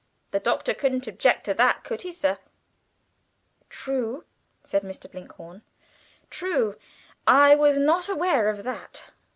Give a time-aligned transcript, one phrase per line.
[0.31, 2.39] The Doctor couldn't object to that, could he, sir?"
[3.69, 4.25] "True,"
[4.63, 5.05] said Mr.
[5.11, 5.61] Blinkhorn,
[6.31, 6.75] "true.
[7.27, 9.11] I was not aware of that.